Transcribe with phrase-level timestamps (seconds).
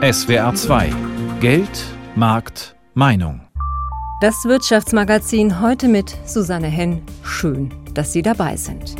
[0.00, 0.92] SWR 2
[1.40, 3.40] Geld, Markt, Meinung.
[4.20, 7.02] Das Wirtschaftsmagazin heute mit Susanne Henn.
[7.24, 8.94] Schön, dass Sie dabei sind.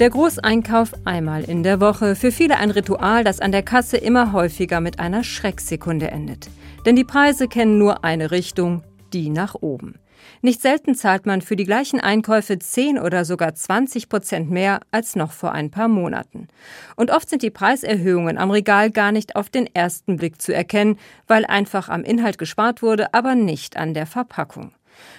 [0.00, 2.16] Der Großeinkauf einmal in der Woche.
[2.16, 6.48] Für viele ein Ritual, das an der Kasse immer häufiger mit einer Schrecksekunde endet.
[6.86, 8.82] Denn die Preise kennen nur eine Richtung,
[9.12, 9.96] die nach oben.
[10.42, 15.16] Nicht selten zahlt man für die gleichen Einkäufe 10 oder sogar 20 Prozent mehr als
[15.16, 16.48] noch vor ein paar Monaten.
[16.96, 20.98] Und oft sind die Preiserhöhungen am Regal gar nicht auf den ersten Blick zu erkennen,
[21.26, 24.72] weil einfach am Inhalt gespart wurde, aber nicht an der Verpackung.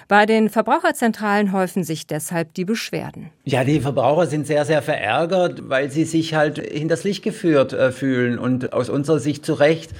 [0.07, 3.29] Bei den Verbraucherzentralen häufen sich deshalb die Beschwerden.
[3.45, 7.91] Ja, die Verbraucher sind sehr, sehr verärgert, weil sie sich halt hinters Licht geführt äh,
[7.91, 9.91] fühlen und aus unserer Sicht zu Recht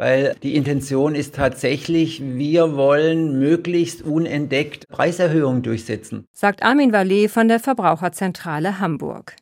[0.00, 6.24] weil die Intention ist tatsächlich, wir wollen möglichst unentdeckt Preiserhöhungen durchsetzen.
[6.32, 9.36] Sagt Armin Vallet von der Verbraucherzentrale Hamburg.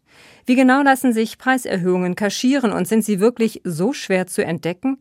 [0.46, 4.98] Wie genau lassen sich Preiserhöhungen kaschieren und sind sie wirklich so schwer zu entdecken?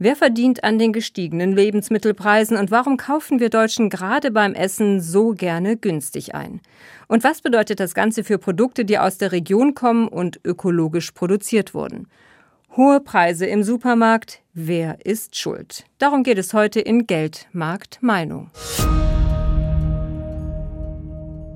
[0.00, 5.34] Wer verdient an den gestiegenen Lebensmittelpreisen und warum kaufen wir Deutschen gerade beim Essen so
[5.34, 6.60] gerne günstig ein?
[7.06, 11.74] Und was bedeutet das Ganze für Produkte, die aus der Region kommen und ökologisch produziert
[11.74, 12.08] wurden?
[12.76, 15.86] Hohe Preise im Supermarkt, wer ist schuld?
[15.96, 18.50] Darum geht es heute in Geld, Meinung.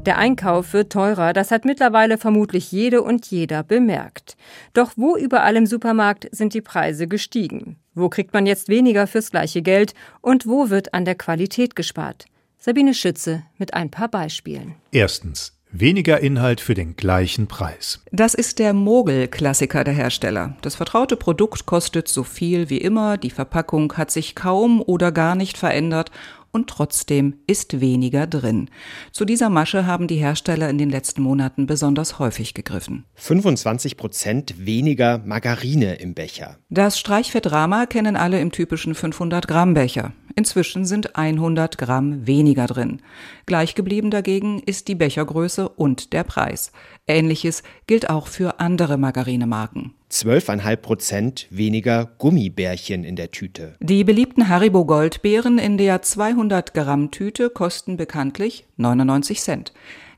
[0.07, 4.39] Der Einkauf wird teurer, das hat mittlerweile vermutlich jede und jeder bemerkt.
[4.73, 7.77] Doch wo überall im Supermarkt sind die Preise gestiegen?
[7.95, 12.25] Wo kriegt man jetzt weniger fürs gleiche Geld und wo wird an der Qualität gespart?
[12.57, 14.75] Sabine Schütze mit ein paar Beispielen.
[14.91, 15.60] Erstens.
[15.73, 18.03] Weniger Inhalt für den gleichen Preis.
[18.11, 20.57] Das ist der Mogel-Klassiker der Hersteller.
[20.63, 25.37] Das vertraute Produkt kostet so viel wie immer, die Verpackung hat sich kaum oder gar
[25.37, 26.11] nicht verändert
[26.51, 28.69] und trotzdem ist weniger drin.
[29.13, 33.05] Zu dieser Masche haben die Hersteller in den letzten Monaten besonders häufig gegriffen.
[33.15, 36.59] 25 Prozent weniger Margarine im Becher.
[36.69, 40.13] Das Streichfett-Drama kennen alle im typischen 500 Gramm Becher.
[40.41, 43.03] Inzwischen sind 100 Gramm weniger drin.
[43.45, 46.73] Gleich geblieben dagegen ist die Bechergröße und der Preis.
[47.07, 49.93] Ähnliches gilt auch für andere Margarinemarken.
[50.11, 53.77] 12,5 Prozent weniger Gummibärchen in der Tüte.
[53.81, 59.75] Die beliebten Haribo Goldbeeren in der 200 Gramm Tüte kosten bekanntlich 99 Cent.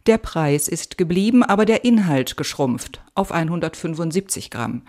[0.06, 4.82] Der Preis ist geblieben, aber der Inhalt geschrumpft auf 175 Gramm.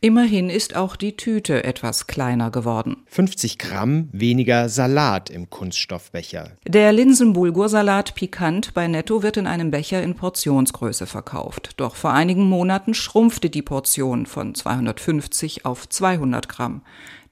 [0.00, 3.04] Immerhin ist auch die Tüte etwas kleiner geworden.
[3.06, 6.52] 50 Gramm weniger Salat im Kunststoffbecher.
[6.66, 11.74] Der Linsenbulgursalat Pikant bei Netto wird in einem Becher in Portionsgröße verkauft.
[11.76, 16.82] Doch vor einigen Monaten schrumpfte die Portion von 250 auf 200 Gramm.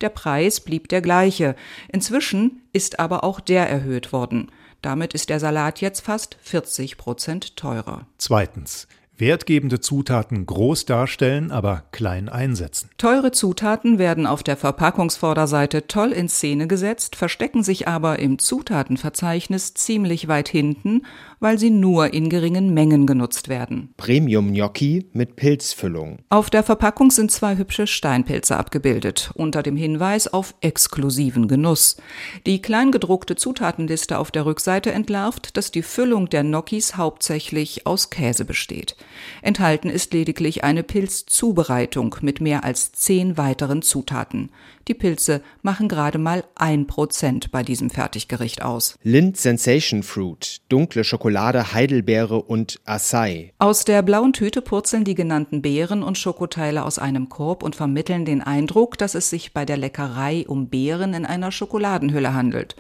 [0.03, 1.57] Der Preis blieb der gleiche.
[1.91, 4.51] Inzwischen ist aber auch der erhöht worden.
[4.85, 8.07] Damit ist der Salat jetzt fast 40 Prozent teurer.
[8.19, 8.87] Zweitens.
[9.17, 12.91] Wertgebende Zutaten groß darstellen, aber klein einsetzen.
[12.99, 19.75] Teure Zutaten werden auf der Verpackungsvorderseite toll in Szene gesetzt, verstecken sich aber im Zutatenverzeichnis
[19.75, 21.03] ziemlich weit hinten,
[21.39, 23.95] weil sie nur in geringen Mengen genutzt werden.
[23.97, 26.19] Premium Gnocchi mit Pilzfüllung.
[26.29, 31.99] Auf der Verpackung sind zwei hübsche Steinpilze abgebildet, unter dem Hinweis auf exklusiven Genuss.
[32.47, 38.45] Die kleingedruckte Zutatenliste auf der Rückseite entlarvt, dass die Füllung der Gnocchis hauptsächlich aus Käse
[38.45, 38.97] besteht.
[39.43, 44.51] Enthalten ist lediglich eine Pilzzubereitung mit mehr als zehn weiteren Zutaten.
[44.89, 48.99] Die Pilze machen gerade mal ein Prozent bei diesem Fertiggericht aus.
[49.03, 53.53] Lind Sensation Fruit, dunkle Schokolade, Heidelbeere und Acai.
[53.59, 58.25] Aus der blauen Tüte purzeln die genannten Beeren und Schokoteile aus einem Korb und vermitteln
[58.25, 62.77] den Eindruck, dass es sich bei der Leckerei um Beeren in einer Schokoladenhülle handelt.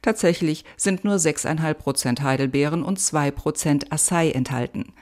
[0.00, 4.92] Tatsächlich sind nur 6,5 Prozent Heidelbeeren und 2 Prozent Acai enthalten.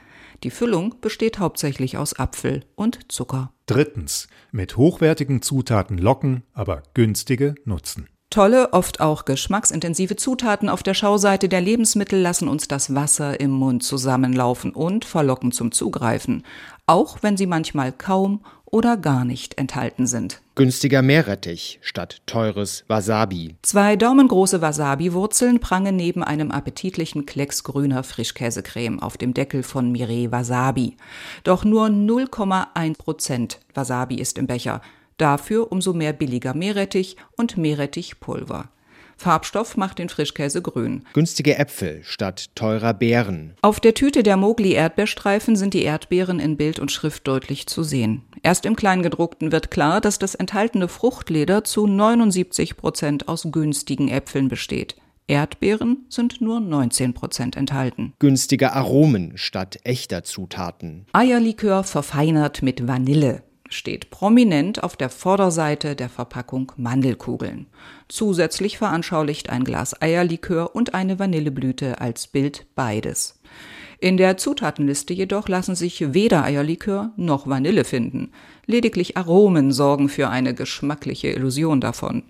[0.43, 3.51] Die Füllung besteht hauptsächlich aus Apfel und Zucker.
[3.67, 4.27] Drittens.
[4.51, 8.07] Mit hochwertigen Zutaten locken, aber günstige nutzen.
[8.31, 13.51] Tolle, oft auch geschmacksintensive Zutaten auf der Schauseite der Lebensmittel lassen uns das Wasser im
[13.51, 16.43] Mund zusammenlaufen und verlocken zum Zugreifen,
[16.87, 20.41] auch wenn sie manchmal kaum oder gar nicht enthalten sind.
[20.55, 23.55] Günstiger Meerrettich statt teures Wasabi.
[23.61, 30.31] Zwei daumengroße Wasabi-Wurzeln prangen neben einem appetitlichen Klecks grüner Frischkäsecreme auf dem Deckel von Mireille
[30.31, 30.95] Wasabi.
[31.43, 34.81] Doch nur 0,1 Prozent Wasabi ist im Becher.
[35.17, 38.69] Dafür umso mehr billiger Meerrettich und Meerrettichpulver.
[39.21, 41.05] Farbstoff macht den Frischkäse grün.
[41.13, 43.53] Günstige Äpfel statt teurer Beeren.
[43.61, 47.83] Auf der Tüte der Mogli Erdbeerstreifen sind die Erdbeeren in Bild und Schrift deutlich zu
[47.83, 48.23] sehen.
[48.41, 54.47] Erst im Kleingedruckten wird klar, dass das enthaltene Fruchtleder zu 79 Prozent aus günstigen Äpfeln
[54.47, 54.95] besteht.
[55.27, 58.13] Erdbeeren sind nur 19 Prozent enthalten.
[58.19, 61.05] Günstige Aromen statt echter Zutaten.
[61.13, 63.43] Eierlikör verfeinert mit Vanille.
[63.71, 67.67] Steht prominent auf der Vorderseite der Verpackung Mandelkugeln.
[68.07, 73.41] Zusätzlich veranschaulicht ein Glas Eierlikör und eine Vanilleblüte als Bild beides.
[73.99, 78.31] In der Zutatenliste jedoch lassen sich weder Eierlikör noch Vanille finden.
[78.65, 82.23] Lediglich Aromen sorgen für eine geschmackliche Illusion davon.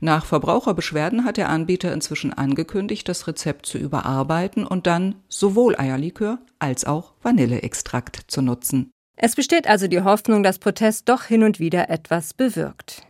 [0.00, 6.38] Nach Verbraucherbeschwerden hat der Anbieter inzwischen angekündigt, das Rezept zu überarbeiten und dann sowohl Eierlikör
[6.58, 8.91] als auch Vanilleextrakt zu nutzen.
[9.16, 13.06] Es besteht also die Hoffnung, dass Protest doch hin und wieder etwas bewirkt.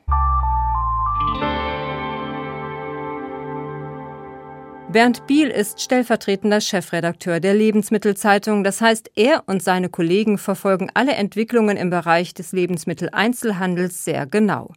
[4.92, 8.62] Bernd Biel ist stellvertretender Chefredakteur der Lebensmittelzeitung.
[8.62, 14.74] Das heißt, er und seine Kollegen verfolgen alle Entwicklungen im Bereich des Lebensmitteleinzelhandels sehr genau.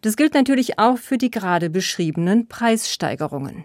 [0.00, 3.64] Das gilt natürlich auch für die gerade beschriebenen Preissteigerungen.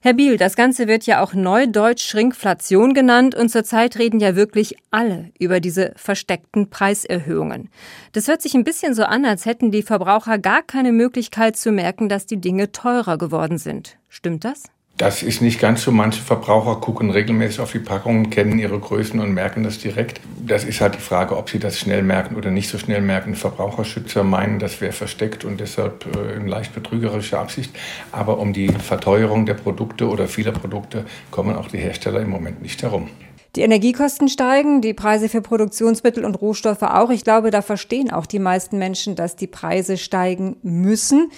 [0.00, 4.76] Herr Biel, das Ganze wird ja auch Neudeutsch Schrinkflation genannt und zurzeit reden ja wirklich
[4.92, 7.68] alle über diese versteckten Preiserhöhungen.
[8.12, 11.72] Das hört sich ein bisschen so an, als hätten die Verbraucher gar keine Möglichkeit zu
[11.72, 13.98] merken, dass die Dinge teurer geworden sind.
[14.08, 14.70] Stimmt das?
[14.98, 15.92] Das ist nicht ganz so.
[15.92, 20.20] Manche Verbraucher gucken regelmäßig auf die Packungen, kennen ihre Größen und merken das direkt.
[20.44, 23.36] Das ist halt die Frage, ob sie das schnell merken oder nicht so schnell merken.
[23.36, 27.72] Verbraucherschützer meinen, das wäre versteckt und deshalb äh, in leicht betrügerischer Absicht.
[28.10, 32.60] Aber um die Verteuerung der Produkte oder vieler Produkte kommen auch die Hersteller im Moment
[32.60, 33.08] nicht herum.
[33.54, 37.10] Die Energiekosten steigen, die Preise für Produktionsmittel und Rohstoffe auch.
[37.10, 41.30] Ich glaube, da verstehen auch die meisten Menschen, dass die Preise steigen müssen.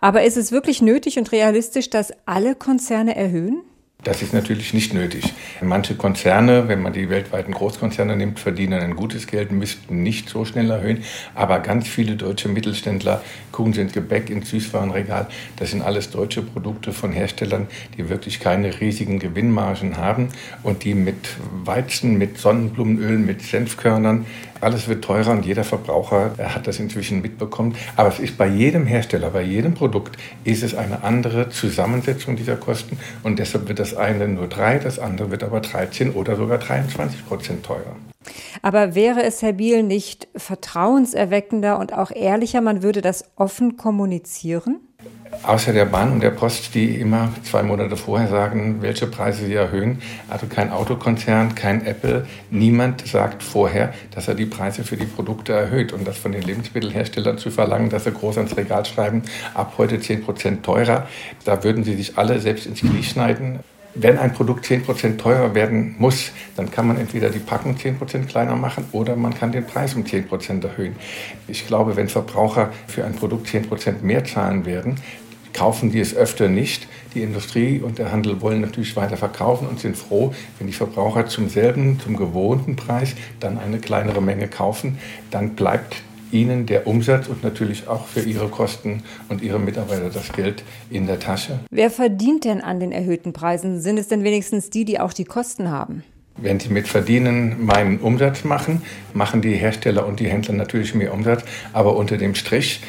[0.00, 3.62] Aber ist es wirklich nötig und realistisch, dass alle Konzerne erhöhen?
[4.04, 5.34] Das ist natürlich nicht nötig.
[5.60, 10.44] Manche Konzerne, wenn man die weltweiten Großkonzerne nimmt, verdienen ein gutes Geld, müssten nicht so
[10.44, 11.02] schnell erhöhen.
[11.34, 13.22] Aber ganz viele deutsche Mittelständler,
[13.58, 15.26] gucken Sie ins Gebäck, ins Süßwarenregal,
[15.56, 17.66] das sind alles deutsche Produkte von Herstellern,
[17.96, 20.28] die wirklich keine riesigen Gewinnmargen haben
[20.62, 21.30] und die mit
[21.64, 24.26] Weizen, mit Sonnenblumenöl, mit Senfkörnern
[24.60, 27.74] alles wird teurer und jeder Verbraucher hat das inzwischen mitbekommen.
[27.96, 32.56] Aber es ist bei jedem Hersteller, bei jedem Produkt ist es eine andere Zusammensetzung dieser
[32.56, 36.58] Kosten und deshalb wird das eine nur drei, das andere wird aber 13 oder sogar
[36.58, 37.96] 23 Prozent teurer.
[38.62, 44.80] Aber wäre es, Herr Biel, nicht vertrauenserweckender und auch ehrlicher, man würde das offen kommunizieren?
[45.42, 49.54] Außer der Bahn und der Post, die immer zwei Monate vorher sagen, welche Preise sie
[49.54, 50.02] erhöhen.
[50.28, 55.52] Also kein Autokonzern, kein Apple, niemand sagt vorher, dass er die Preise für die Produkte
[55.52, 55.92] erhöht.
[55.92, 59.22] Und das von den Lebensmittelherstellern zu verlangen, dass sie groß ans Regal schreiben,
[59.54, 61.06] ab heute 10 Prozent teurer,
[61.44, 63.60] da würden sie sich alle selbst ins Knie schneiden.
[63.94, 68.54] Wenn ein Produkt 10% teurer werden muss, dann kann man entweder die Packung 10% kleiner
[68.54, 70.94] machen oder man kann den Preis um 10% erhöhen.
[71.48, 74.96] Ich glaube, wenn Verbraucher für ein Produkt 10% mehr zahlen werden,
[75.52, 76.86] kaufen die es öfter nicht.
[77.14, 81.26] Die Industrie und der Handel wollen natürlich weiter verkaufen und sind froh, wenn die Verbraucher
[81.26, 84.98] zum selben, zum gewohnten Preis dann eine kleinere Menge kaufen.
[85.30, 85.96] Dann bleibt
[86.32, 91.06] ihnen der Umsatz und natürlich auch für ihre Kosten und ihre Mitarbeiter das Geld in
[91.06, 91.60] der Tasche.
[91.70, 93.80] Wer verdient denn an den erhöhten Preisen?
[93.80, 96.02] Sind es denn wenigstens die, die auch die Kosten haben?
[96.40, 98.82] Wenn Sie mit Verdienen meinen Umsatz machen,
[99.12, 101.42] machen die Hersteller und die Händler natürlich mehr Umsatz.
[101.72, 102.80] Aber unter dem Strich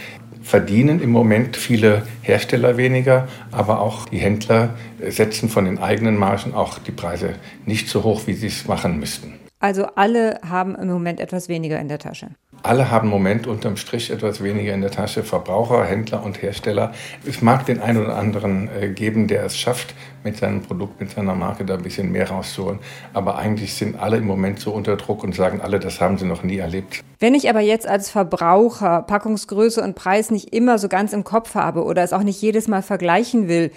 [0.43, 4.75] verdienen im Moment viele Hersteller weniger, aber auch die Händler
[5.07, 8.99] setzen von den eigenen Margen auch die Preise nicht so hoch, wie sie es machen
[8.99, 9.33] müssten.
[9.59, 12.29] Also alle haben im Moment etwas weniger in der Tasche.
[12.61, 16.91] Alle haben im Moment unterm Strich etwas weniger in der Tasche, Verbraucher, Händler und Hersteller.
[17.25, 19.93] Es mag den einen oder anderen äh, geben, der es schafft,
[20.23, 22.79] mit seinem Produkt, mit seiner Marke da ein bisschen mehr rauszuholen.
[23.13, 26.25] Aber eigentlich sind alle im Moment so unter Druck und sagen alle, das haben sie
[26.25, 27.01] noch nie erlebt.
[27.19, 31.55] Wenn ich aber jetzt als Verbraucher Packungsgröße und Preis nicht immer so ganz im Kopf
[31.55, 33.71] habe oder es auch nicht jedes Mal vergleichen will,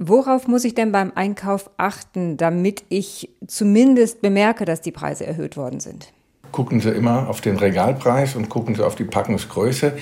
[0.00, 5.56] Worauf muss ich denn beim Einkauf achten, damit ich zumindest bemerke, dass die Preise erhöht
[5.56, 6.12] worden sind?
[6.54, 9.94] Gucken Sie immer auf den Regalpreis und gucken Sie auf die Packungsgröße.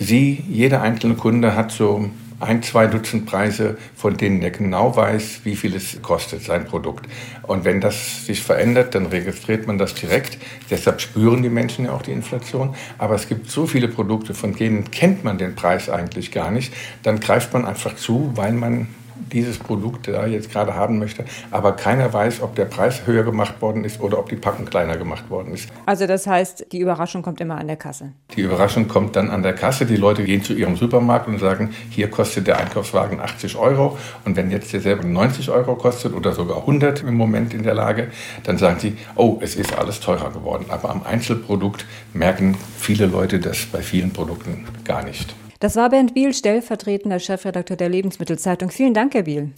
[0.00, 2.08] Sie, jeder einzelne Kunde hat so
[2.40, 7.06] ein, zwei Dutzend Preise, von denen er genau weiß, wie viel es kostet, sein Produkt.
[7.42, 10.38] Und wenn das sich verändert, dann registriert man das direkt.
[10.70, 12.74] Deshalb spüren die Menschen ja auch die Inflation.
[12.96, 16.72] Aber es gibt so viele Produkte, von denen kennt man den Preis eigentlich gar nicht.
[17.02, 18.88] Dann greift man einfach zu, weil man
[19.32, 23.60] dieses Produkt da jetzt gerade haben möchte, aber keiner weiß, ob der Preis höher gemacht
[23.60, 25.68] worden ist oder ob die Packung kleiner gemacht worden ist.
[25.86, 28.12] Also das heißt, die Überraschung kommt immer an der Kasse.
[28.36, 29.86] Die Überraschung kommt dann an der Kasse.
[29.86, 34.36] Die Leute gehen zu ihrem Supermarkt und sagen, hier kostet der Einkaufswagen 80 Euro und
[34.36, 38.08] wenn jetzt der selber 90 Euro kostet oder sogar 100 im Moment in der Lage,
[38.44, 40.66] dann sagen sie, oh, es ist alles teurer geworden.
[40.68, 45.34] Aber am Einzelprodukt merken viele Leute das bei vielen Produkten gar nicht.
[45.60, 48.70] Das war Bernd Biel, stellvertretender Chefredakteur der Lebensmittelzeitung.
[48.70, 49.52] Vielen Dank, Herr Biel.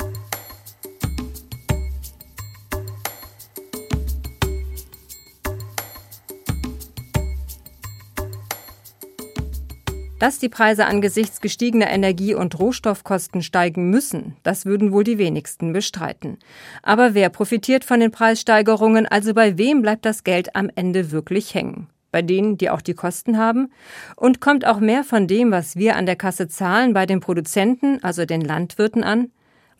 [10.19, 15.75] Dass die Preise angesichts gestiegener Energie- und Rohstoffkosten steigen müssen, das würden wohl die wenigsten
[15.75, 16.39] bestreiten.
[16.83, 21.55] Aber wer profitiert von den Preissteigerungen, also bei wem bleibt das Geld am Ende wirklich
[21.55, 21.89] hängen?
[22.17, 23.71] Bei denen, die auch die Kosten haben?
[24.17, 28.03] Und kommt auch mehr von dem, was wir an der Kasse zahlen, bei den Produzenten,
[28.03, 29.31] also den Landwirten an?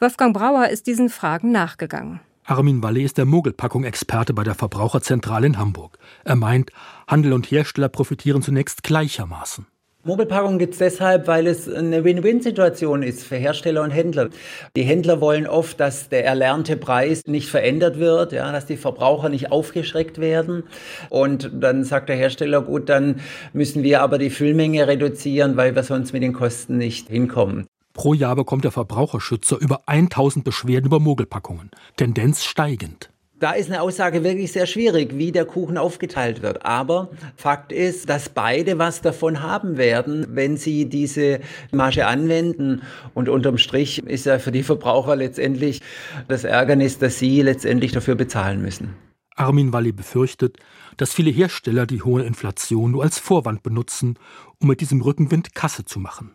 [0.01, 2.21] Wolfgang Brauer ist diesen Fragen nachgegangen.
[2.45, 5.97] Armin Walle ist der Mogelpackung-Experte bei der Verbraucherzentrale in Hamburg.
[6.25, 6.73] Er meint,
[7.09, 9.67] Handel und Hersteller profitieren zunächst gleichermaßen.
[10.07, 14.29] Mobilpackung gibt es deshalb, weil es eine Win-Win-Situation ist für Hersteller und Händler.
[14.77, 19.29] Die Händler wollen oft, dass der erlernte Preis nicht verändert wird, ja, dass die Verbraucher
[19.29, 20.63] nicht aufgeschreckt werden.
[21.11, 23.21] Und dann sagt der Hersteller, gut, dann
[23.53, 27.67] müssen wir aber die Füllmenge reduzieren, weil wir sonst mit den Kosten nicht hinkommen.
[27.93, 31.73] Pro Jahr bekommt der Verbraucherschützer über 1000 Beschwerden über Mogelpackungen.
[31.97, 33.11] Tendenz steigend.
[33.39, 36.65] Da ist eine Aussage wirklich sehr schwierig, wie der Kuchen aufgeteilt wird.
[36.65, 41.41] Aber Fakt ist, dass beide was davon haben werden, wenn sie diese
[41.71, 42.81] Marge anwenden.
[43.13, 45.83] Und unterm Strich ist ja für die Verbraucher letztendlich
[46.29, 48.95] das Ärgernis, dass sie letztendlich dafür bezahlen müssen.
[49.35, 50.57] Armin Walli befürchtet,
[50.97, 54.19] dass viele Hersteller die hohe Inflation nur als Vorwand benutzen,
[54.63, 56.31] um mit diesem Rückenwind Kasse zu machen.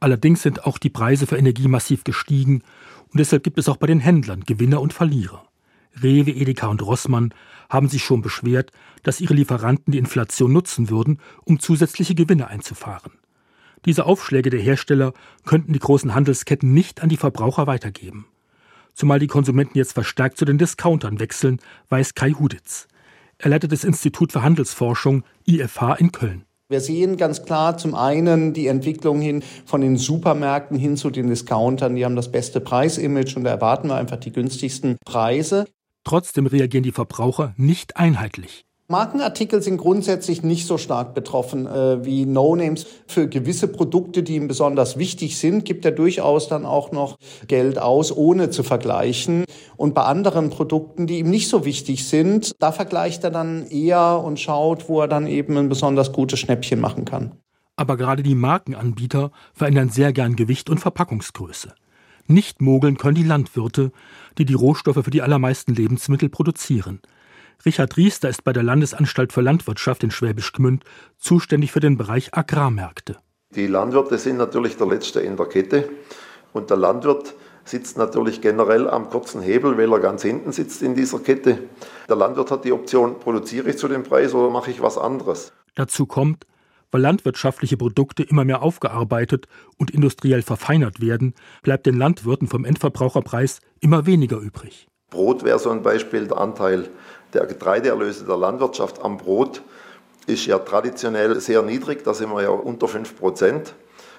[0.00, 2.62] Allerdings sind auch die Preise für Energie massiv gestiegen
[3.12, 5.44] und deshalb gibt es auch bei den Händlern Gewinner und Verlierer.
[6.02, 7.32] Rewe, Edeka und Rossmann
[7.68, 8.70] haben sich schon beschwert,
[9.02, 13.12] dass ihre Lieferanten die Inflation nutzen würden, um zusätzliche Gewinne einzufahren.
[13.84, 15.12] Diese Aufschläge der Hersteller
[15.44, 18.26] könnten die großen Handelsketten nicht an die Verbraucher weitergeben.
[18.94, 22.86] Zumal die Konsumenten jetzt verstärkt zu den Discountern wechseln, weiß Kai Huditz.
[23.38, 26.44] Er leitet das Institut für Handelsforschung IFH in Köln.
[26.70, 31.26] Wir sehen ganz klar zum einen die Entwicklung hin von den Supermärkten hin zu den
[31.26, 31.94] Discountern.
[31.94, 35.66] Die haben das beste Preisimage und da erwarten wir einfach die günstigsten Preise.
[36.04, 38.66] Trotzdem reagieren die Verbraucher nicht einheitlich.
[38.86, 42.84] Markenartikel sind grundsätzlich nicht so stark betroffen äh, wie No-Names.
[43.06, 47.16] Für gewisse Produkte, die ihm besonders wichtig sind, gibt er durchaus dann auch noch
[47.48, 49.46] Geld aus, ohne zu vergleichen.
[49.78, 54.22] Und bei anderen Produkten, die ihm nicht so wichtig sind, da vergleicht er dann eher
[54.22, 57.32] und schaut, wo er dann eben ein besonders gutes Schnäppchen machen kann.
[57.76, 61.72] Aber gerade die Markenanbieter verändern sehr gern Gewicht und Verpackungsgröße.
[62.26, 63.92] Nicht mogeln können die Landwirte,
[64.38, 67.00] die die Rohstoffe für die allermeisten Lebensmittel produzieren.
[67.64, 70.84] Richard Riester ist bei der Landesanstalt für Landwirtschaft in Schwäbisch Gmünd
[71.18, 73.16] zuständig für den Bereich Agrarmärkte.
[73.54, 75.88] Die Landwirte sind natürlich der Letzte in der Kette
[76.52, 80.94] und der Landwirt sitzt natürlich generell am kurzen Hebel, weil er ganz hinten sitzt in
[80.94, 81.58] dieser Kette.
[82.08, 85.52] Der Landwirt hat die Option, produziere ich zu dem Preis oder mache ich was anderes.
[85.74, 86.46] Dazu kommt,
[86.94, 89.48] weil landwirtschaftliche Produkte immer mehr aufgearbeitet
[89.78, 91.34] und industriell verfeinert werden,
[91.64, 94.86] bleibt den Landwirten vom Endverbraucherpreis immer weniger übrig.
[95.10, 96.28] Brot wäre so ein Beispiel.
[96.28, 96.88] Der Anteil
[97.32, 99.62] der Getreideerlöse der Landwirtschaft am Brot
[100.28, 102.04] ist ja traditionell sehr niedrig.
[102.04, 103.74] Da sind wir ja unter 5 Prozent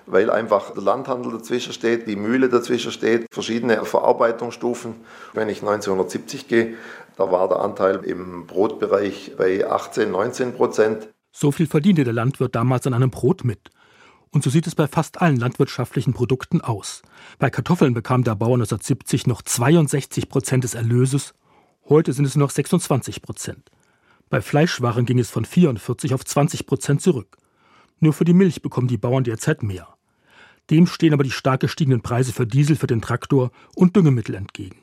[0.07, 4.93] weil einfach der Landhandel dazwischen steht, die Mühle dazwischen steht, verschiedene Verarbeitungsstufen.
[5.33, 6.75] Wenn ich 1970 gehe,
[7.17, 11.07] da war der Anteil im Brotbereich bei 18, 19 Prozent.
[11.37, 13.69] So viel verdiente der Landwirt damals an einem Brot mit.
[14.31, 17.01] Und so sieht es bei fast allen landwirtschaftlichen Produkten aus.
[17.39, 21.33] Bei Kartoffeln bekam der Bauer 1970 noch 62 Prozent des Erlöses,
[21.89, 23.69] heute sind es noch 26 Prozent.
[24.29, 27.35] Bei Fleischwaren ging es von 44 auf 20 Prozent zurück.
[27.99, 29.89] Nur für die Milch bekommen die Bauern derzeit mehr.
[30.69, 34.77] Dem stehen aber die stark gestiegenen Preise für Diesel für den Traktor und Düngemittel entgegen.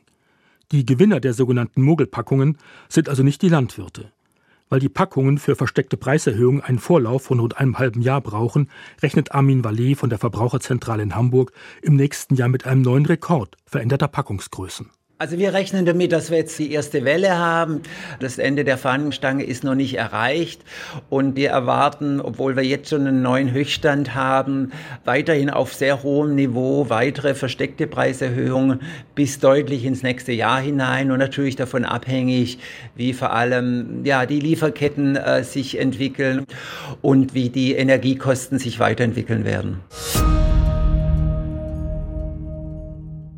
[0.70, 2.58] Die Gewinner der sogenannten Mogelpackungen
[2.90, 4.12] sind also nicht die Landwirte.
[4.72, 8.70] Weil die Packungen für versteckte Preiserhöhungen einen Vorlauf von rund einem halben Jahr brauchen,
[9.02, 11.52] rechnet Armin Vallet von der Verbraucherzentrale in Hamburg
[11.82, 14.88] im nächsten Jahr mit einem neuen Rekord veränderter Packungsgrößen.
[15.22, 17.82] Also wir rechnen damit, dass wir jetzt die erste Welle haben.
[18.18, 20.62] Das Ende der Fahnenstange ist noch nicht erreicht.
[21.10, 24.72] Und wir erwarten, obwohl wir jetzt schon einen neuen Höchststand haben,
[25.04, 28.80] weiterhin auf sehr hohem Niveau weitere versteckte Preiserhöhungen
[29.14, 31.12] bis deutlich ins nächste Jahr hinein.
[31.12, 32.58] Und natürlich davon abhängig,
[32.96, 36.46] wie vor allem ja, die Lieferketten äh, sich entwickeln
[37.00, 39.78] und wie die Energiekosten sich weiterentwickeln werden.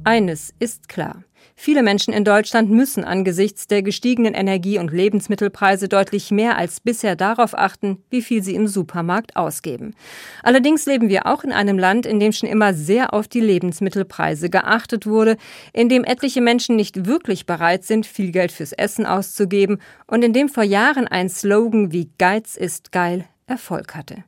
[0.05, 1.23] Eines ist klar.
[1.57, 7.15] Viele Menschen in Deutschland müssen angesichts der gestiegenen Energie- und Lebensmittelpreise deutlich mehr als bisher
[7.15, 9.95] darauf achten, wie viel sie im Supermarkt ausgeben.
[10.43, 14.51] Allerdings leben wir auch in einem Land, in dem schon immer sehr auf die Lebensmittelpreise
[14.51, 15.37] geachtet wurde,
[15.73, 20.33] in dem etliche Menschen nicht wirklich bereit sind, viel Geld fürs Essen auszugeben und in
[20.33, 24.25] dem vor Jahren ein Slogan wie Geiz ist geil Erfolg hatte.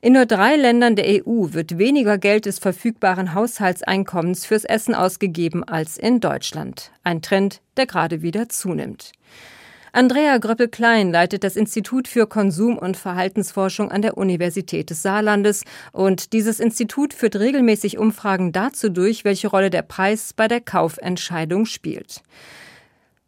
[0.00, 5.64] In nur drei Ländern der EU wird weniger Geld des verfügbaren Haushaltseinkommens fürs Essen ausgegeben
[5.64, 6.92] als in Deutschland.
[7.02, 9.12] Ein Trend, der gerade wieder zunimmt.
[9.96, 15.64] Andrea Gröppel-Klein leitet das Institut für Konsum- und Verhaltensforschung an der Universität des Saarlandes.
[15.90, 21.64] Und dieses Institut führt regelmäßig Umfragen dazu durch, welche Rolle der Preis bei der Kaufentscheidung
[21.64, 22.20] spielt.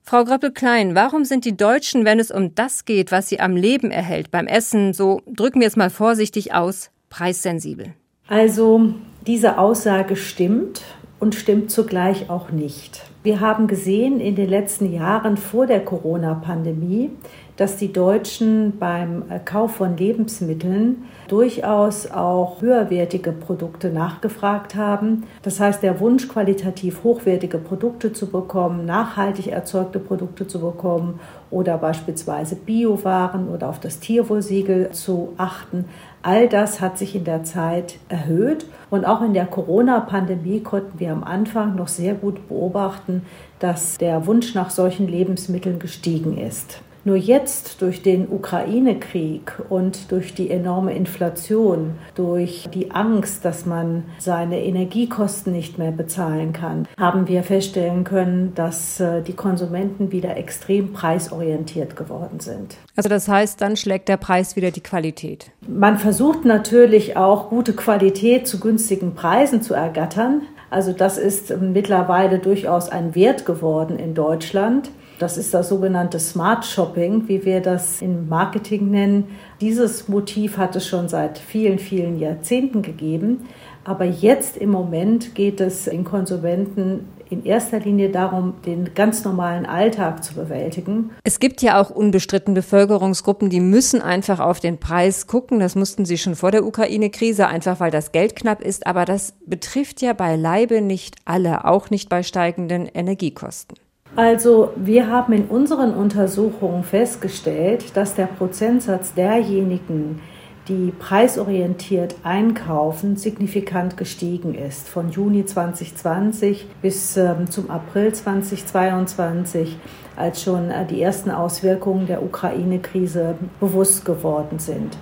[0.09, 3.91] Frau Gröppel-Klein, warum sind die Deutschen, wenn es um das geht, was sie am Leben
[3.91, 7.93] erhält, beim Essen, so drücken wir es mal vorsichtig aus, preissensibel?
[8.27, 8.95] Also
[9.27, 10.81] diese Aussage stimmt
[11.21, 13.03] und stimmt zugleich auch nicht.
[13.23, 17.11] Wir haben gesehen in den letzten Jahren vor der Corona-Pandemie,
[17.59, 25.25] dass die Deutschen beim Kauf von Lebensmitteln durchaus auch höherwertige Produkte nachgefragt haben.
[25.43, 31.19] Das heißt, der Wunsch, qualitativ hochwertige Produkte zu bekommen, nachhaltig erzeugte Produkte zu bekommen
[31.51, 35.87] oder beispielsweise Biowaren oder auf das Tierwohlsiegel zu achten,
[36.23, 38.67] all das hat sich in der Zeit erhöht.
[38.89, 43.23] Und auch in der Corona-Pandemie konnten wir am Anfang noch sehr gut beobachten,
[43.59, 46.83] dass der Wunsch nach solchen Lebensmitteln gestiegen ist.
[47.09, 54.05] Nur jetzt durch den Ukraine-Krieg und durch die enorme Inflation, durch die Angst, dass man
[54.19, 60.37] seine Energiekosten nicht mehr bezahlen kann, haben wir feststellen können, dass äh, die Konsumenten wieder
[60.37, 62.77] extrem preisorientiert geworden sind.
[62.95, 65.51] Also das heißt, dann schlägt der Preis wieder die Qualität.
[65.67, 70.43] Man versucht natürlich auch gute Qualität zu günstigen Preisen zu ergattern.
[70.69, 74.91] Also das ist mittlerweile durchaus ein Wert geworden in Deutschland.
[75.19, 79.25] Das ist das sogenannte Smart Shopping, wie wir das im Marketing nennen.
[79.61, 83.49] Dieses Motiv hat es schon seit vielen, vielen Jahrzehnten gegeben.
[83.85, 89.67] Aber jetzt im Moment geht es den Konsumenten in erster Linie darum, den ganz normalen
[89.67, 91.11] Alltag zu bewältigen.
[91.25, 95.59] Es gibt ja auch unbestritten Bevölkerungsgruppen, die müssen einfach auf den Preis gucken.
[95.59, 98.87] Das mussten sie schon vor der Ukraine-Krise, einfach weil das Geld knapp ist.
[98.87, 103.77] Aber das betrifft ja beileibe nicht alle, auch nicht bei steigenden Energiekosten.
[104.17, 110.21] Also wir haben in unseren Untersuchungen festgestellt, dass der Prozentsatz derjenigen,
[110.67, 114.89] die preisorientiert einkaufen, signifikant gestiegen ist.
[114.89, 119.77] Von Juni 2020 bis ähm, zum April 2022,
[120.17, 124.97] als schon äh, die ersten Auswirkungen der Ukraine-Krise bewusst geworden sind.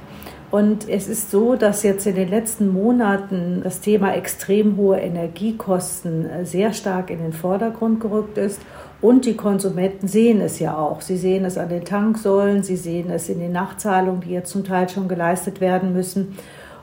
[0.52, 6.30] Und es ist so, dass jetzt in den letzten Monaten das Thema extrem hohe Energiekosten
[6.30, 8.60] äh, sehr stark in den Vordergrund gerückt ist
[9.00, 11.00] und die Konsumenten sehen es ja auch.
[11.00, 14.64] Sie sehen es an den Tanksäulen, sie sehen es in den Nachzahlungen, die jetzt zum
[14.64, 16.36] Teil schon geleistet werden müssen.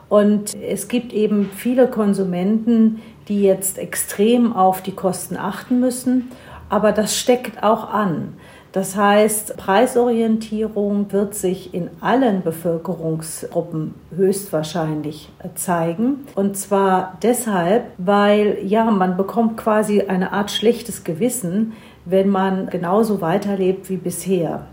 [0.08, 6.30] Und es gibt eben viele Konsumenten, die jetzt extrem auf die Kosten achten müssen.
[6.68, 8.34] Aber das steckt auch an.
[8.74, 16.26] Das heißt, Preisorientierung wird sich in allen Bevölkerungsgruppen höchstwahrscheinlich zeigen.
[16.34, 23.20] Und zwar deshalb, weil ja, man bekommt quasi eine Art schlechtes Gewissen, wenn man genauso
[23.20, 24.66] weiterlebt wie bisher.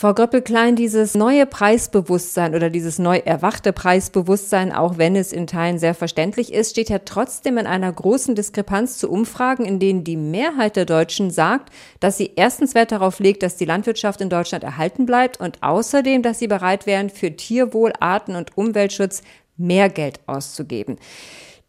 [0.00, 5.80] Frau Göppel-Klein, dieses neue Preisbewusstsein oder dieses neu erwachte Preisbewusstsein, auch wenn es in Teilen
[5.80, 10.16] sehr verständlich ist, steht ja trotzdem in einer großen Diskrepanz zu Umfragen, in denen die
[10.16, 14.62] Mehrheit der Deutschen sagt, dass sie erstens Wert darauf legt, dass die Landwirtschaft in Deutschland
[14.62, 19.22] erhalten bleibt und außerdem, dass sie bereit wären, für Tierwohl, Arten- und Umweltschutz
[19.56, 20.98] mehr Geld auszugeben.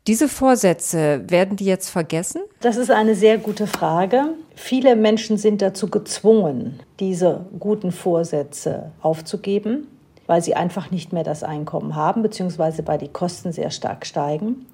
[0.10, 2.41] Diese Vorsätze, werden die jetzt vergessen?
[2.62, 4.34] Das ist eine sehr gute Frage.
[4.56, 9.86] Viele Menschen sind dazu gezwungen, diese guten Vorsätze aufzugeben,
[10.26, 14.65] weil sie einfach nicht mehr das Einkommen haben, beziehungsweise weil die Kosten sehr stark steigen.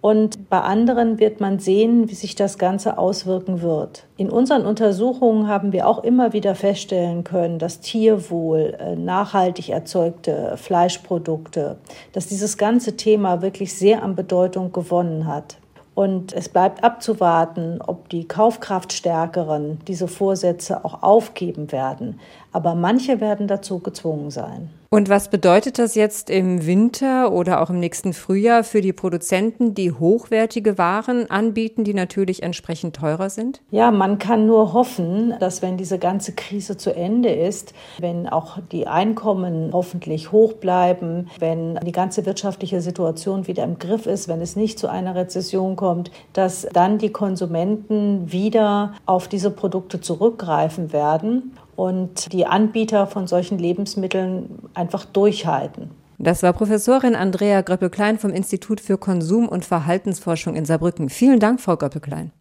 [0.00, 4.06] Und bei anderen wird man sehen, wie sich das Ganze auswirken wird.
[4.16, 10.56] In unseren Untersuchungen haben wir auch immer wieder feststellen können, dass Tierwohl, äh, nachhaltig erzeugte
[10.56, 11.78] Fleischprodukte,
[12.12, 15.56] dass dieses ganze Thema wirklich sehr an Bedeutung gewonnen hat.
[15.98, 22.20] Und es bleibt abzuwarten, ob die Kaufkraftstärkeren diese Vorsätze auch aufgeben werden.
[22.58, 24.70] Aber manche werden dazu gezwungen sein.
[24.90, 29.74] Und was bedeutet das jetzt im Winter oder auch im nächsten Frühjahr für die Produzenten,
[29.74, 33.60] die hochwertige Waren anbieten, die natürlich entsprechend teurer sind?
[33.70, 38.58] Ja, man kann nur hoffen, dass wenn diese ganze Krise zu Ende ist, wenn auch
[38.72, 44.40] die Einkommen hoffentlich hoch bleiben, wenn die ganze wirtschaftliche Situation wieder im Griff ist, wenn
[44.40, 50.92] es nicht zu einer Rezession kommt, dass dann die Konsumenten wieder auf diese Produkte zurückgreifen
[50.92, 55.92] werden und die Anbieter von solchen Lebensmitteln einfach durchhalten.
[56.18, 61.08] Das war Professorin Andrea Gröppel-Klein vom Institut für Konsum- und Verhaltensforschung in Saarbrücken.
[61.08, 62.32] Vielen Dank, Frau Gröppel-Klein.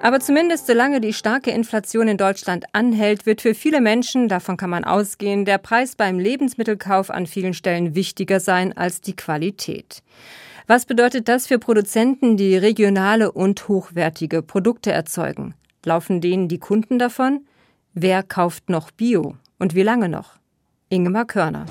[0.00, 4.70] Aber zumindest solange die starke Inflation in Deutschland anhält, wird für viele Menschen, davon kann
[4.70, 10.02] man ausgehen, der Preis beim Lebensmittelkauf an vielen Stellen wichtiger sein als die Qualität.
[10.70, 15.56] Was bedeutet das für Produzenten, die regionale und hochwertige Produkte erzeugen?
[15.84, 17.44] Laufen denen die Kunden davon?
[17.92, 20.38] Wer kauft noch Bio und wie lange noch?
[20.88, 21.66] Ingemar Körner.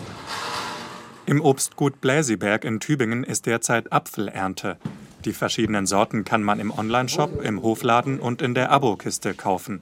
[1.26, 4.76] Im Obstgut Bläsiberg in Tübingen ist derzeit Apfelernte.
[5.24, 9.82] Die verschiedenen Sorten kann man im Onlineshop, im Hofladen und in der Abokiste kaufen.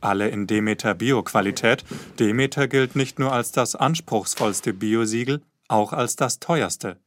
[0.00, 1.84] Alle in Demeter Bio-Qualität.
[2.20, 7.01] Demeter gilt nicht nur als das anspruchsvollste Biosiegel, auch als das teuerste.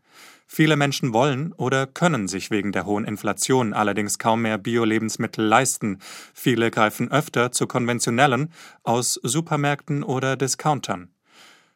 [0.56, 6.00] Viele Menschen wollen oder können sich wegen der hohen Inflation allerdings kaum mehr Bio-Lebensmittel leisten.
[6.34, 11.10] Viele greifen öfter zu konventionellen aus Supermärkten oder Discountern.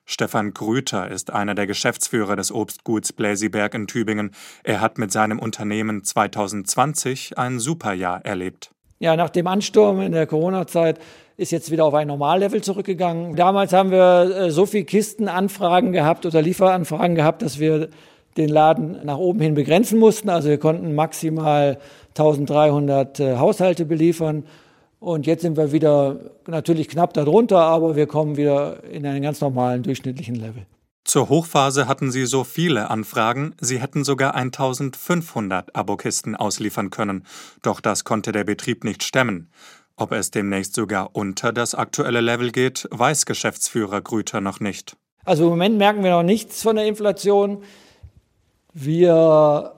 [0.06, 4.32] Stefan Grüter ist einer der Geschäftsführer des Obstguts Bläsiberg in Tübingen.
[4.64, 8.72] Er hat mit seinem Unternehmen 2020 ein Superjahr erlebt.
[9.00, 11.00] Ja, nach dem Ansturm in der Corona-Zeit
[11.36, 13.36] ist jetzt wieder auf ein Normallevel zurückgegangen.
[13.36, 17.90] Damals haben wir äh, so viel Kistenanfragen gehabt oder Lieferanfragen gehabt, dass wir
[18.40, 20.30] den Laden nach oben hin begrenzen mussten.
[20.30, 21.78] Also wir konnten maximal
[22.10, 24.46] 1300 äh, Haushalte beliefern.
[25.00, 29.40] Und jetzt sind wir wieder natürlich knapp darunter, aber wir kommen wieder in einen ganz
[29.40, 30.66] normalen durchschnittlichen Level.
[31.06, 37.26] Zur Hochphase hatten sie so viele Anfragen, sie hätten sogar 1500 Abokisten ausliefern können.
[37.62, 39.50] Doch das konnte der Betrieb nicht stemmen.
[39.96, 44.96] Ob es demnächst sogar unter das aktuelle Level geht, weiß Geschäftsführer Grüter noch nicht.
[45.26, 47.64] Also im Moment merken wir noch nichts von der Inflation.
[48.74, 49.74] Wir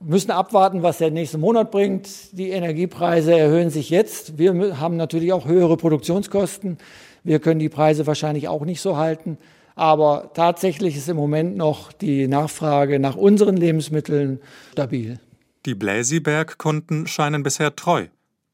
[0.00, 2.08] müssen abwarten, was der nächste Monat bringt.
[2.32, 4.38] Die Energiepreise erhöhen sich jetzt.
[4.38, 6.78] Wir haben natürlich auch höhere Produktionskosten.
[7.24, 9.38] Wir können die Preise wahrscheinlich auch nicht so halten.
[9.74, 14.40] Aber tatsächlich ist im Moment noch die Nachfrage nach unseren Lebensmitteln
[14.72, 15.20] stabil.
[15.66, 18.06] Die Bläsiberg-Kunden scheinen bisher treu.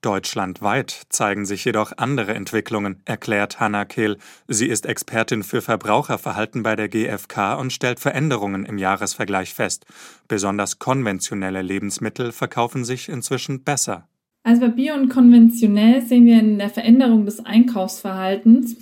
[0.05, 4.19] Deutschlandweit zeigen sich jedoch andere Entwicklungen, erklärt Hanna Kehl.
[4.49, 9.87] Sie ist Expertin für Verbraucherverhalten bei der GfK und stellt Veränderungen im Jahresvergleich fest.
[10.29, 14.07] Besonders konventionelle Lebensmittel verkaufen sich inzwischen besser.
[14.43, 18.77] Also bei Bio und konventionell sehen wir in der Veränderung des Einkaufsverhaltens,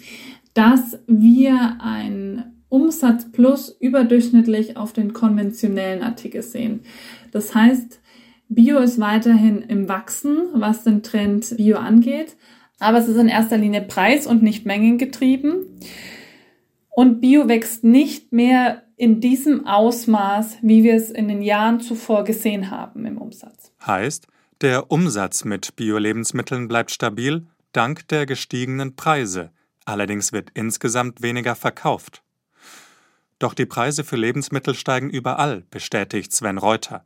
[0.55, 6.81] dass wir ein Umsatz plus überdurchschnittlich auf den konventionellen Artikel sehen.
[7.31, 8.01] Das heißt,
[8.55, 12.37] Bio ist weiterhin im Wachsen, was den Trend Bio angeht.
[12.79, 15.67] Aber es ist in erster Linie Preis- und nicht Mengengetrieben.
[16.91, 22.25] Und Bio wächst nicht mehr in diesem Ausmaß, wie wir es in den Jahren zuvor
[22.25, 23.73] gesehen haben im Umsatz.
[23.87, 24.27] Heißt,
[24.61, 29.51] der Umsatz mit Bio-Lebensmitteln bleibt stabil dank der gestiegenen Preise.
[29.85, 32.23] Allerdings wird insgesamt weniger verkauft.
[33.39, 37.05] Doch die Preise für Lebensmittel steigen überall, bestätigt Sven Reuter.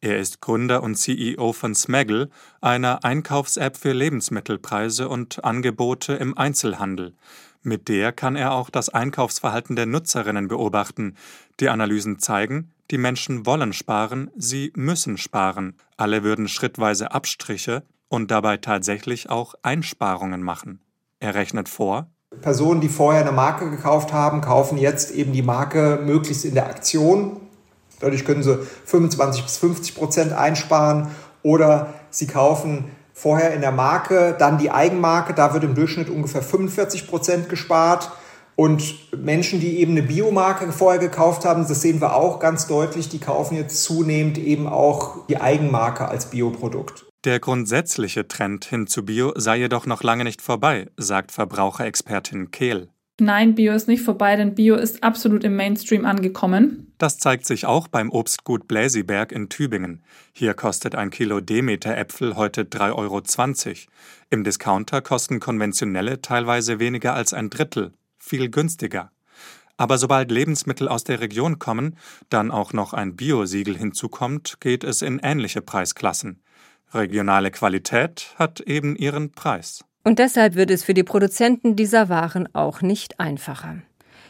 [0.00, 2.28] Er ist Gründer und CEO von Smaggle,
[2.60, 7.14] einer Einkaufs-App für Lebensmittelpreise und Angebote im Einzelhandel.
[7.62, 11.16] Mit der kann er auch das Einkaufsverhalten der Nutzerinnen beobachten.
[11.58, 15.74] Die Analysen zeigen, die Menschen wollen sparen, sie müssen sparen.
[15.96, 20.80] Alle würden schrittweise Abstriche und dabei tatsächlich auch Einsparungen machen.
[21.18, 22.08] Er rechnet vor,
[22.40, 26.66] Personen, die vorher eine Marke gekauft haben, kaufen jetzt eben die Marke möglichst in der
[26.66, 27.40] Aktion
[28.00, 31.08] Dadurch können sie 25 bis 50 Prozent einsparen
[31.42, 36.42] oder sie kaufen vorher in der Marke, dann die Eigenmarke, da wird im Durchschnitt ungefähr
[36.42, 38.10] 45 Prozent gespart.
[38.56, 43.08] Und Menschen, die eben eine Biomarke vorher gekauft haben, das sehen wir auch ganz deutlich,
[43.10, 47.06] die kaufen jetzt zunehmend eben auch die Eigenmarke als Bioprodukt.
[47.26, 52.88] Der grundsätzliche Trend hin zu Bio sei jedoch noch lange nicht vorbei, sagt Verbraucherexpertin Kehl.
[53.18, 56.85] Nein, Bio ist nicht vorbei, denn Bio ist absolut im Mainstream angekommen.
[56.98, 60.02] Das zeigt sich auch beim Obstgut Bläsiberg in Tübingen.
[60.32, 63.22] Hier kostet ein Kilo Demeter-Äpfel heute 3,20 Euro.
[64.30, 69.10] Im Discounter kosten konventionelle teilweise weniger als ein Drittel, viel günstiger.
[69.76, 71.98] Aber sobald Lebensmittel aus der Region kommen,
[72.30, 76.40] dann auch noch ein Biosiegel hinzukommt, geht es in ähnliche Preisklassen.
[76.94, 79.84] Regionale Qualität hat eben ihren Preis.
[80.02, 83.82] Und deshalb wird es für die Produzenten dieser Waren auch nicht einfacher.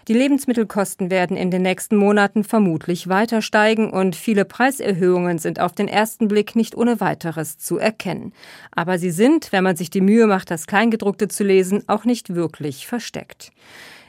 [0.08, 5.72] Die Lebensmittelkosten werden in den nächsten Monaten vermutlich weiter steigen und viele Preiserhöhungen sind auf
[5.72, 8.32] den ersten Blick nicht ohne weiteres zu erkennen.
[8.70, 12.36] Aber sie sind, wenn man sich die Mühe macht, das Kleingedruckte zu lesen, auch nicht
[12.36, 13.50] wirklich versteckt.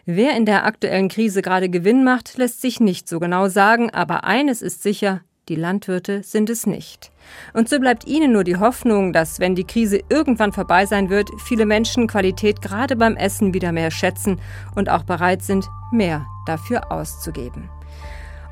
[0.06, 4.24] Wer in der aktuellen Krise gerade Gewinn macht, lässt sich nicht so genau sagen, aber
[4.24, 7.12] eines ist sicher, die Landwirte sind es nicht.
[7.54, 11.30] Und so bleibt ihnen nur die Hoffnung, dass, wenn die Krise irgendwann vorbei sein wird,
[11.46, 14.40] viele Menschen Qualität gerade beim Essen wieder mehr schätzen
[14.76, 17.70] und auch bereit sind, mehr dafür auszugeben.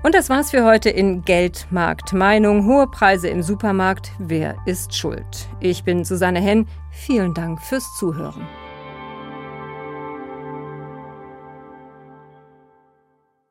[0.03, 2.67] Und das war's für heute in Geldmarkt Meinung.
[2.67, 4.11] Hohe Preise im Supermarkt.
[4.19, 5.49] Wer ist schuld?
[5.59, 6.67] Ich bin Susanne Henn.
[6.91, 8.45] Vielen Dank fürs Zuhören.